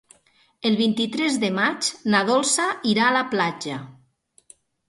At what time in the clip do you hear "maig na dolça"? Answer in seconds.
1.59-2.67